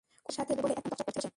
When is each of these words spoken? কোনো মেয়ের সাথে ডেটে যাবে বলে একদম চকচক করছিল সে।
কোনো 0.03 0.11
মেয়ের 0.15 0.35
সাথে 0.37 0.41
ডেটে 0.49 0.55
যাবে 0.59 0.63
বলে 0.65 0.73
একদম 0.79 0.93
চকচক 0.99 1.05
করছিল 1.07 1.21
সে। 1.23 1.29